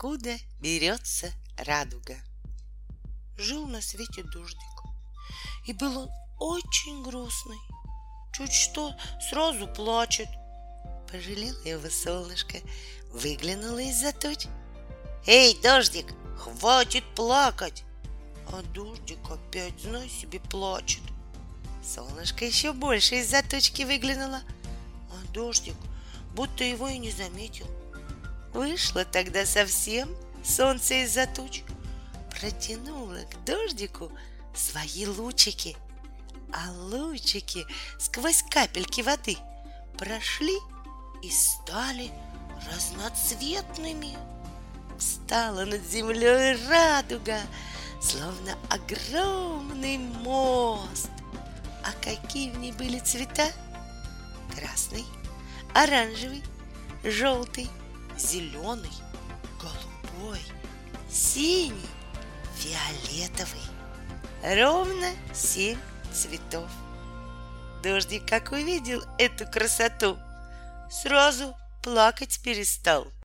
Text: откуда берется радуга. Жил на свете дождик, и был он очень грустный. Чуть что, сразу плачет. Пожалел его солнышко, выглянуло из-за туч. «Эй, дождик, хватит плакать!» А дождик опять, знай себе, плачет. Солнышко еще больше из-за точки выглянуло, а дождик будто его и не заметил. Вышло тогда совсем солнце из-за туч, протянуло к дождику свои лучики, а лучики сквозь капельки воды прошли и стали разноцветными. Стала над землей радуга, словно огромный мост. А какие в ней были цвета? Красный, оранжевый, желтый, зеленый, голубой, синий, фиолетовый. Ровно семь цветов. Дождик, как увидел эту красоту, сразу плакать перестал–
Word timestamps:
откуда 0.00 0.38
берется 0.62 1.30
радуга. 1.58 2.16
Жил 3.36 3.66
на 3.66 3.82
свете 3.82 4.22
дождик, 4.22 4.82
и 5.66 5.74
был 5.74 5.98
он 5.98 6.08
очень 6.38 7.02
грустный. 7.02 7.58
Чуть 8.32 8.52
что, 8.52 8.94
сразу 9.28 9.66
плачет. 9.66 10.28
Пожалел 11.12 11.54
его 11.64 11.90
солнышко, 11.90 12.56
выглянуло 13.12 13.78
из-за 13.78 14.12
туч. 14.12 14.46
«Эй, 15.26 15.54
дождик, 15.62 16.06
хватит 16.38 17.04
плакать!» 17.14 17.84
А 18.50 18.62
дождик 18.72 19.18
опять, 19.30 19.78
знай 19.82 20.08
себе, 20.08 20.40
плачет. 20.40 21.02
Солнышко 21.84 22.46
еще 22.46 22.72
больше 22.72 23.16
из-за 23.16 23.42
точки 23.42 23.82
выглянуло, 23.82 24.40
а 25.10 25.32
дождик 25.34 25.76
будто 26.34 26.64
его 26.64 26.88
и 26.88 26.96
не 26.96 27.10
заметил. 27.10 27.66
Вышло 28.52 29.04
тогда 29.04 29.46
совсем 29.46 30.14
солнце 30.44 31.04
из-за 31.04 31.26
туч, 31.26 31.62
протянуло 32.30 33.18
к 33.30 33.44
дождику 33.44 34.10
свои 34.54 35.06
лучики, 35.06 35.76
а 36.52 36.70
лучики 36.72 37.64
сквозь 37.98 38.42
капельки 38.50 39.02
воды 39.02 39.36
прошли 39.96 40.56
и 41.22 41.30
стали 41.30 42.10
разноцветными. 42.72 44.16
Стала 44.98 45.64
над 45.64 45.82
землей 45.86 46.58
радуга, 46.68 47.40
словно 48.02 48.58
огромный 48.68 49.98
мост. 49.98 51.10
А 51.82 51.92
какие 52.02 52.50
в 52.50 52.58
ней 52.58 52.72
были 52.72 52.98
цвета? 52.98 53.48
Красный, 54.54 55.04
оранжевый, 55.72 56.42
желтый, 57.02 57.70
зеленый, 58.20 58.92
голубой, 59.58 60.40
синий, 61.10 61.74
фиолетовый. 62.56 63.60
Ровно 64.42 65.10
семь 65.34 65.78
цветов. 66.12 66.68
Дождик, 67.82 68.26
как 68.28 68.52
увидел 68.52 69.02
эту 69.18 69.46
красоту, 69.46 70.18
сразу 70.90 71.56
плакать 71.82 72.40
перестал– 72.42 73.06